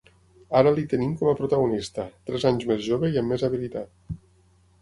Ara 0.59 0.71
li 0.77 0.85
tenim 0.93 1.11
com 1.19 1.29
a 1.31 1.35
protagonista, 1.41 2.07
tres 2.31 2.47
anys 2.53 2.67
més 2.73 2.83
jove 2.89 3.15
i 3.17 3.23
amb 3.23 3.35
més 3.35 3.47
habilitat. 3.49 4.19